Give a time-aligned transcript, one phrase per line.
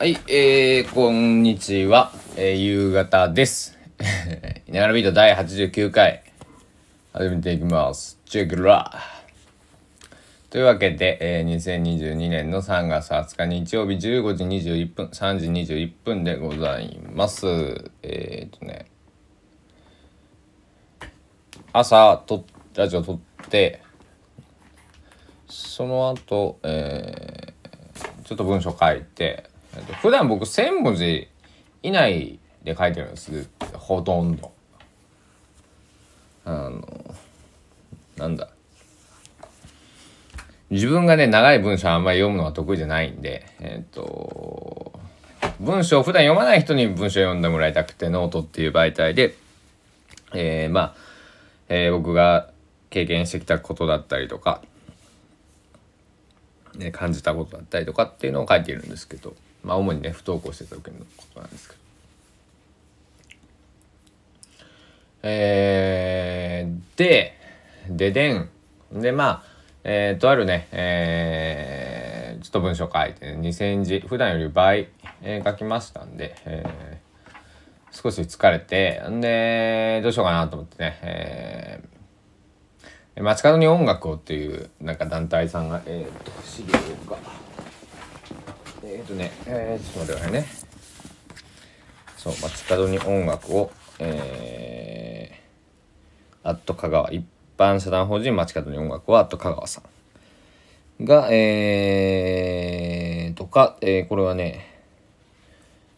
[0.00, 2.12] はい、えー、こんにちは。
[2.36, 3.76] えー、夕方です。
[4.68, 6.22] いながらビート第89回、
[7.12, 8.16] 始めていきます。
[8.24, 8.92] チェックラ
[10.50, 17.48] というわけで、えー、2022年の3月20日日曜日15時21分、3時21分でございます。
[18.04, 18.86] えー、っとね、
[21.72, 22.44] 朝と、
[22.76, 23.18] ラジオ撮っ
[23.48, 23.82] て、
[25.48, 29.47] その後、えー、ちょっと文章書いて、
[30.00, 31.28] 普段僕1000文字
[31.82, 34.52] 以内で書いてるんですほとんど。
[36.44, 37.14] あの
[38.16, 38.48] なんだ。
[40.70, 44.92] 自分がね長い文章あんまり読むのが得意じゃないんでえっと
[45.60, 49.34] 文章普段読まない人に文章読んでもらいたくてノートっていう媒体で
[50.34, 50.94] えー、まあ、
[51.70, 52.50] えー僕が
[52.90, 54.60] 経験してきたことだったりとか
[56.78, 61.80] ね、感じたことだったりとかっていうのを書いているんですけど、まあ、主にね不登校してた時のことなんですけど。
[65.22, 67.34] えー、で
[67.88, 68.48] ででん
[68.92, 74.88] でまあえー、とあるね、えー、ちょっと文章書いて、ね、2,000字普段より倍、
[75.22, 77.08] えー書きましたんで、えー
[77.90, 86.72] 少し疲れてんでどうしようかなと思ってね、えー街角に音楽をっていうなんか団体さんがえっ、と資料
[87.10, 87.16] が
[88.90, 90.46] えっ、とねえー、ちょっと待ってくださいね
[92.16, 97.24] そう街角に音楽をえー、アット香川一
[97.56, 99.82] 般社団法人街角に音楽をアット香川さ
[101.00, 104.66] んがえー、とか、えー、これはね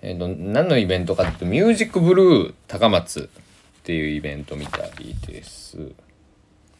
[0.00, 4.92] えー、と何のイベントかっていうとミュージックブルー高松っていうイベントみたい
[5.26, 5.76] です。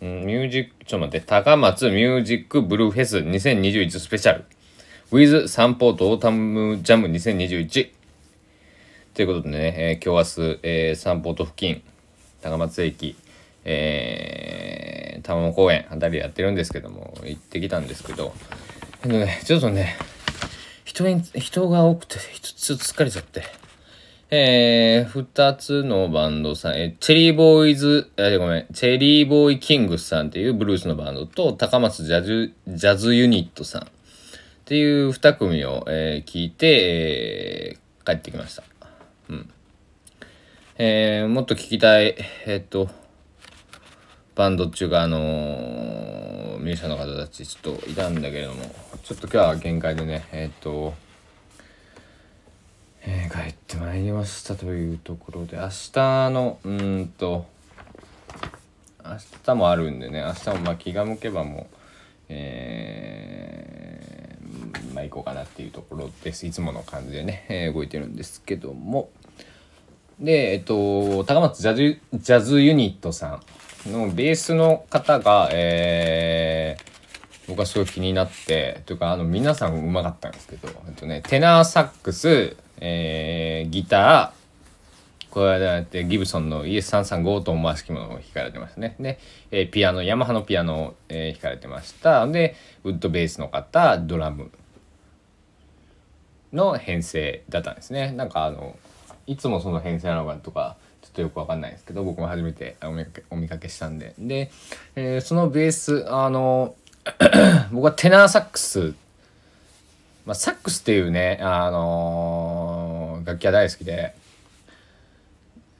[0.01, 4.45] うんミュージック、ちょっと待って、高松ミュージックブルーフェス2021スペシャル。
[5.11, 7.91] With サンポートオータムジャム2021。
[9.15, 11.83] ということでね、えー今日明日、えーサンポート付近、
[12.43, 13.17] 高松駅、
[13.65, 18.35] えー、玉野公園あたりでやってるんですけども、行ってきたんですけど、
[19.03, 19.97] えっとね、ちょっとね、
[20.85, 23.45] 人に、人が多くて、ちょっと疲れちゃって。
[24.31, 33.89] えー、二つのバンドさん、えーチェリーボーイズ、えーごめん、チェリーボーイキングスさんっていうブルースのバンドと、高松ジャズ、ジャズユニットさん
[34.69, 38.65] っていう二組を、えー聞いて、えー帰ってきました。
[39.31, 39.51] うん。
[40.77, 42.15] えーもっと聞きたい、
[42.45, 42.91] えっと、
[44.35, 48.61] バンドっていうか、あのーミュージシャンの方たちちょっといたんだけれども、
[49.03, 50.93] ちょっと今日は限界でね、えっと、
[53.07, 57.47] えー帰ってまいりましたというところで明日のうんと
[59.03, 61.77] 明日もあるんでね明日もまあ気が向けばもう
[62.29, 63.58] えー
[64.95, 66.47] まあ行こうかなっていうところです。
[66.47, 69.11] いつもの感じでね、えー動いてるんですけども。
[70.21, 73.41] でえっと高松ジャズジャズユニットさ
[73.87, 76.99] んのベースの方がえー
[77.49, 84.39] 僕はすごい気になってというかあの皆さんうまかったんですけど、えっとね、テナーサックス、えーギター
[85.31, 88.97] これはだってギブソンの ES335 と思わしきものを弾かれてましたね。
[89.01, 89.19] で、
[89.51, 92.27] えーピアノヤマハのピアノを、えー弾かれてました。
[92.27, 94.51] でウッドベースの方ドラム。
[96.53, 98.13] の編成だったんですね。
[98.13, 98.77] なんかあの
[99.27, 104.15] いつもその編成なのかとかちょっとよくわかんないですけど僕も初めてお見かけお見かけしたんで。
[104.19, 104.51] で、
[104.97, 106.75] えーそのベースあの
[107.73, 108.95] 僕はテナーサックス、
[110.27, 114.15] まあ、サックスっていうね、あのー楽器は大好きで、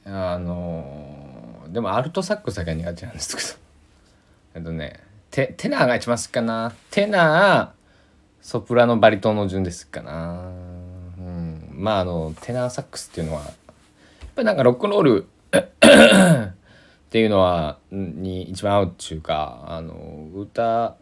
[0.05, 3.49] あのーでもアルトサックスだけは苦手なんですけど、
[4.55, 5.01] えっとね、
[5.31, 6.73] テテナーが一番好きかな。
[6.91, 7.78] テナー、
[8.41, 10.51] ソプラノ、バリトンの順ですかな。
[11.19, 13.53] うん、まああの、テナーサックスっていうのは、やっ
[14.35, 15.29] ぱりなんかロックンロール
[17.09, 20.97] っていうのはに一番合うっていうかあの歌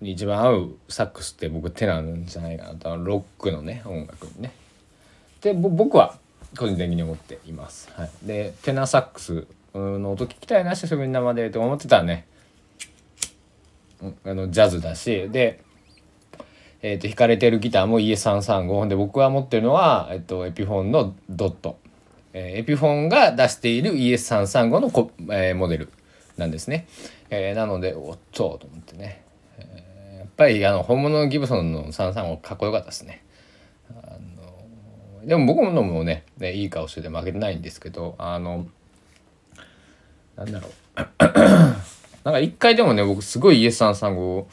[0.00, 4.52] に一番合うサックスって僕テナーなんじゃないかなとロックのね音楽にね。
[5.40, 6.16] で僕は
[6.56, 7.90] 個人的に思っています。
[7.94, 12.26] はい、でテナーサックスの音聞きたいな久しぶりに生でと思ってたらね
[14.24, 15.62] あのジャズだしで
[16.80, 21.78] えー、と弾かれてるギターも ES335 で僕が持ってるのは、えっとエピフォンのドット、
[22.32, 25.88] えーエピフォンが出している ES335 のこ、えーモデル
[26.36, 26.86] なんですね、
[27.30, 29.24] えーなのでおっとと思ってね、
[29.58, 33.24] えーやっぱりあの本物のギブソンの335かっこよかったですね。
[33.90, 34.16] あ
[35.20, 38.66] のでも僕のもねねいい顔してて負けてないんですけどあの
[40.36, 40.72] なんだろう。
[42.24, 44.46] なんか一回でもね僕すごい ES335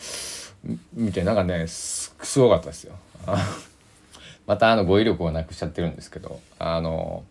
[0.93, 2.95] 見てなんかねすすごかったですよ。
[4.47, 7.23] またあの語彙力をなくしちゃってるんですけどあの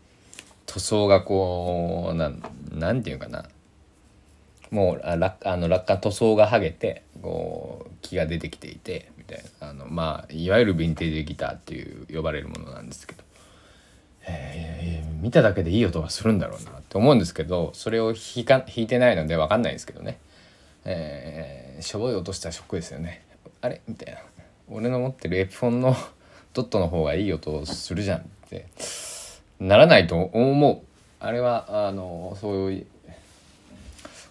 [0.67, 2.43] 塗装がこうなん
[2.73, 3.49] なんていうかな。
[4.71, 9.69] もうあ落あの落下塗装が剥げてこう木が出てきていてみたいな。
[9.69, 13.23] あのまあいわゆるヴィンテージギターっていう呼ばれるものなんですけど、
[14.27, 20.19] えー、見ただけでいい音がするんだろうなって思うんですけどそれを弾か弾いてないので分かんないですけどね、
[20.85, 23.25] えー、しょぼい音したらショックですよね。
[23.61, 23.81] あれ？
[23.89, 24.21] みたいな。
[24.69, 25.97] 俺の持ってるエピフォンの
[26.53, 28.67] ドットの方がいい音するじゃんって。
[29.61, 30.81] ならないと思う。
[31.21, 32.87] あれはあのそういう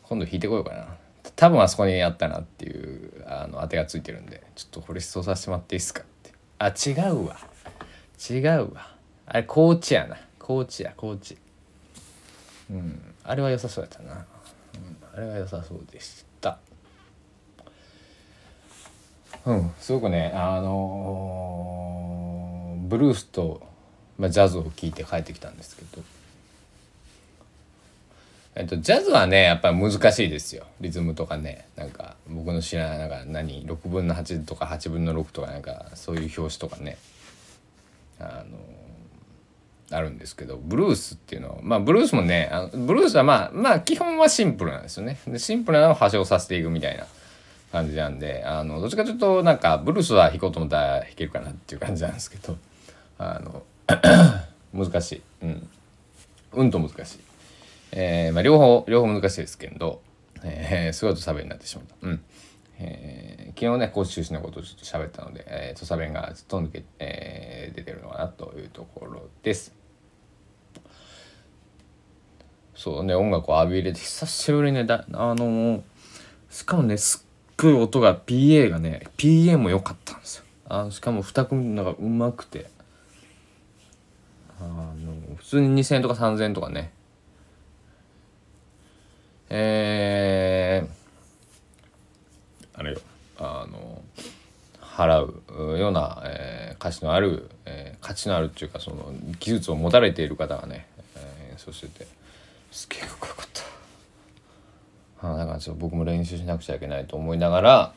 [0.04, 0.96] 今度弾いてこようかな。
[1.36, 4.44] 多分あそこにあったなっていうあの当てがついてるんで。
[4.56, 6.32] ちょっとこれ質問させてもらっていいですかって。
[6.60, 7.38] あ違うわ。
[8.30, 8.96] 違うわ。
[9.26, 10.18] あれコーチやな。
[10.38, 10.94] コーチや。
[10.96, 11.38] コーチ
[12.70, 13.14] うん。
[13.26, 16.60] あれは良さそうやったな、うん、あれは良さそうでした
[19.46, 19.72] うん。
[19.80, 23.62] すごくねあのー、ブルースと、
[24.18, 26.04] まあ、ジャズを聴いて帰ってきたんですけど。
[28.56, 30.66] えっと、ジャズはねやっぱり難しいですよ。
[30.80, 31.66] リズムとかね。
[31.76, 36.98] なんか僕の知らないなんか何6分の8とか8分の6とかなんかそういう表紙とかね。
[38.20, 38.58] あの
[39.92, 45.20] あるんですけどブルースっていうのはまあブルースもねあのブルースはまあまあ基本はシンプルなんですよね。
[45.28, 47.06] でシンプルなのを端をさせていくみたいな。
[47.74, 52.56] 感じなんであのどっちかというとなんかブルースは弾こうと思ったら弾けるかなっていう感じなんですけど
[53.18, 53.64] あの
[54.72, 55.68] 難しいうん
[56.54, 57.20] うんと難しい。
[57.94, 60.02] えー、まあ、両方両方難しいですけど、
[60.44, 61.96] えー、すごい土佐弁になってしまった。
[62.02, 62.24] うん
[62.78, 69.74] えー、昨日ね甲州市のことをちょっと喋ったので、えー、土佐弁がずっと抜け、えー、出てるのかなというところです。
[72.76, 75.84] そうね音楽を浴び入れて久しぶりにねだあの、
[76.52, 77.33] しかもねすっ
[77.66, 80.44] ごい音が PA がね PA も良かったんですよ。
[80.70, 82.70] あしかも2組なんかうまくて
[84.60, 86.92] あの普通に2,000円とか3,000円とかね
[89.50, 93.00] えー、あれよ
[93.38, 94.02] あの
[94.80, 95.22] 払
[95.76, 102.08] うような、えー、価値のある、えー、価値のあるっていうかその技術を持たれている方がね、えー、そうしてて
[102.72, 103.33] すげえかっこ。
[105.24, 107.94] あだからちょっと僕も練習しなくちゃいけないと思いながら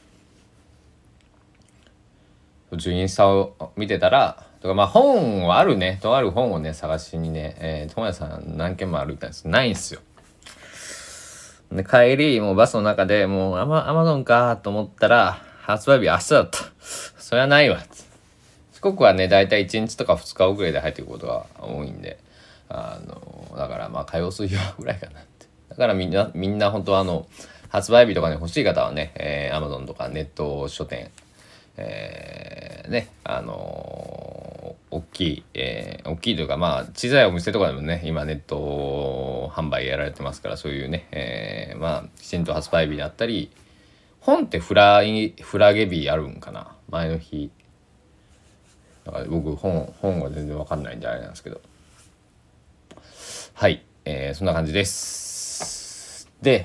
[2.71, 10.01] 途中インスタを見てたらとかまあ本はあるねとある本をね探しにね、えー、友達さん何件も歩いたんですないんですよ。
[11.73, 16.59] で、帰り、もうバスの中でもうアマアマゾンかと思ったら、発売日明日だった。
[16.81, 17.83] そりゃないわ。
[18.73, 22.19] 四国はね、だいたい1日とか2日遅れで入っていくことが多いんで、
[22.69, 25.21] あの、だからまあ火曜水曜ぐらいかな。
[25.77, 27.27] だからみんな、みんな本当はあの、
[27.69, 31.11] 発売日とかね、欲しい方はね、えー、Amazon とかネット書店、
[31.77, 43.51] えー、ね、あのー、大きい、えー、大きいというか、まあ、小さいお店とかでもね、今ネット販売やられてますから、そういうね、えー、まあ、きちんと発売日だったり、
[44.21, 47.51] 本ってフライ、フラゲ日あるんかな前の日。
[49.05, 51.61] だから僕、本、本が全然わかんないんであれなんですけど。
[53.53, 55.26] はい、えー、そんな感じです。
[56.43, 56.65] で、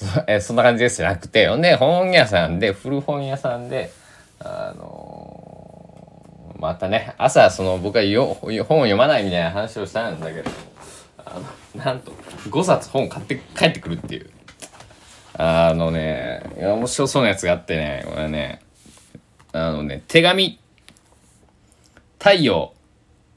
[0.26, 3.90] えそんな感じですじゃなくて、ほんで、本屋さんで、古本屋さんで、
[4.38, 10.50] あのー、またね、朝、その、僕はよ本を読まないみたいな話をしたんだけど、
[11.18, 11.40] あ
[11.74, 12.12] の、なんと、
[12.48, 14.30] 5冊本買って帰ってくるっていう。
[15.34, 18.60] あのね、面白そうなやつがあってね、これね、
[19.52, 20.58] あのね、手紙、
[22.18, 22.74] 太陽、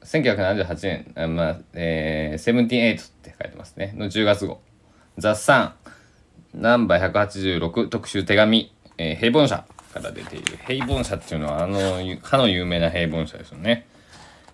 [0.03, 3.93] 1978年、あまあ、えー、セブンティーンエイトって書いてますね。
[3.97, 4.61] の10月号。
[5.17, 5.75] ザ・サ
[6.53, 9.65] ン、ナンバー186特集手紙、えー、平凡社。
[9.93, 10.57] から出ている。
[10.67, 13.87] 平凡社っていうのはあのかの有名な平凡社ですよね、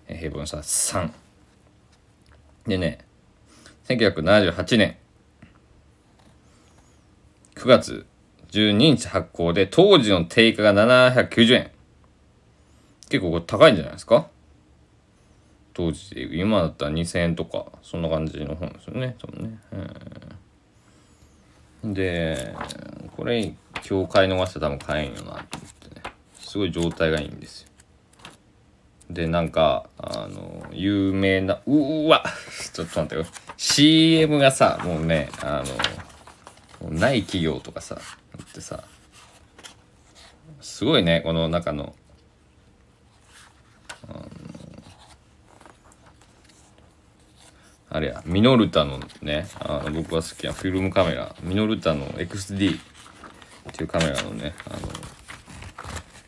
[0.06, 1.10] えー、平凡社3
[2.68, 2.98] でね
[3.88, 4.96] 1978年。
[7.56, 8.06] 9月
[8.52, 11.70] 12日発行で当時の定価が790円。
[13.08, 14.28] 結構これ高いんじゃないですか？
[15.74, 19.16] 当時で今だったら2000円とかそんな感じの本ですよね。
[19.18, 19.80] 多分ね、うん。
[21.84, 22.54] で
[23.16, 23.54] これ
[23.88, 25.44] 今日買い逃して多分買えんよなと思っ
[25.88, 26.02] てね。
[26.38, 27.68] すごい状態がいいんですよ。
[29.10, 32.24] でなんかあの有名なうわ
[32.72, 33.26] ちょっと待ってよ。
[33.56, 35.62] CM がさもうねあ
[36.82, 38.84] のない企業とかさってさ。
[40.60, 41.94] すごいねこの中の
[44.08, 44.26] あの
[47.94, 52.78] あれや、ミノルタのね、あの僕が好きなフィルムカメラ、ミノルタの XD、
[53.70, 54.78] っていうカメラのねあの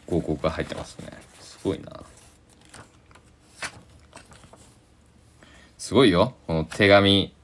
[0.06, 1.10] 広告が入ってますね。
[1.40, 2.02] すごいな。
[5.78, 6.34] すごいよ。
[6.46, 7.34] この手紙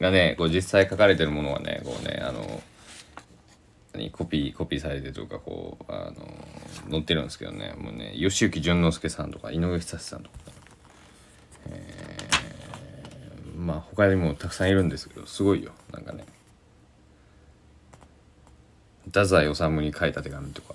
[0.00, 2.62] がねこう実際書かれてるものがねこうねあの
[3.92, 7.74] 何コピーコピーされてるとかこうあの載ってるんですけどね。
[7.76, 10.36] もうね吉行淳之介さんとか井上久志さんとか、
[11.66, 16.24] えー、まあ他にもたくさんいるんですけどすごいよなんかね。
[19.06, 20.74] 太宰治に書いた手紙とか。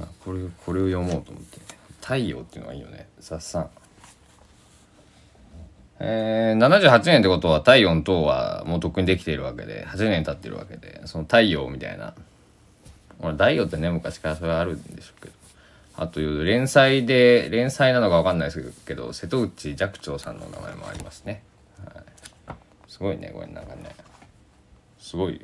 [0.00, 1.58] あこれこれを読もうと思って
[2.02, 3.70] 「太陽」っていうのがいいよねさっさん
[6.00, 12.14] えー、78年ってことは太陽の塔はもうとっくにできているわけで8年経ってるわけでその太陽みたいな。
[13.20, 15.43] 俺太陽ってね昔からそれあるんでしょうけど。
[15.96, 21.42] あという連載で連載なのか分かんないですけど瀬戸内寂聴さんの名前もありますね、
[21.78, 22.54] はい、
[22.88, 23.94] すごいねこれなんかね。
[25.04, 25.40] すごいよ。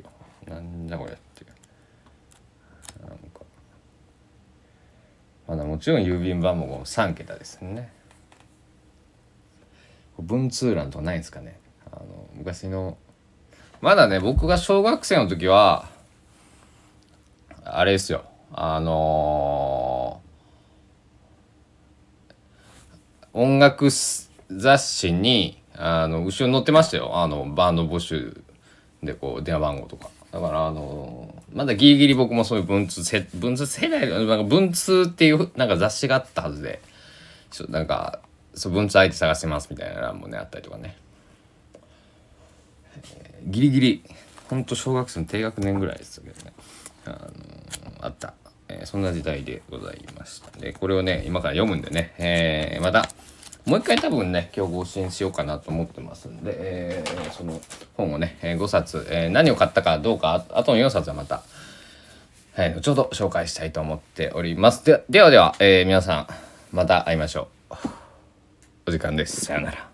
[0.47, 1.45] なんだこれって
[2.99, 3.41] なんか。
[5.47, 7.93] まだもちろん郵便番号も3桁ですね。
[10.17, 11.59] 文通欄とかないんですかね。
[11.91, 12.97] あの昔の。
[13.81, 15.87] まだね僕が小学生の時は
[17.63, 18.25] あれですよ。
[18.51, 27.17] あのー、音楽雑誌にあの後ろに載ってましたよ。
[27.17, 28.41] あのバンド募集
[29.01, 30.09] でこう電話番号とか。
[30.31, 36.81] だからあの、まだギリギリ僕もそういう文通せ文通世代なんか文通っていうなんか雑誌があったはずで。
[37.51, 38.21] ちょなんか
[38.55, 40.95] そう文通相手探してますみたいな欄もねあったりとかね、
[42.95, 44.03] えー、ギリギリ
[44.49, 46.53] ほんと小学生の低学年ぐらいですけどね。
[47.05, 47.17] あの、
[48.01, 48.33] あった、
[48.79, 53.09] えー、そんな時代でございましたでこれをね今から読むんでね、えー、また
[53.65, 57.61] もう一回多分ね今日更新しようかなと思ってますんで、えー、その
[57.95, 61.43] 本をね、え5冊、え、何を買ったかどうかあとの4冊はまた、
[62.55, 66.27] はい、後ほど紹介したいと思っておりますでではでは、え、皆さん
[66.75, 68.01] また会いましょう
[68.87, 69.45] お時間です。
[69.45, 69.90] さよなら。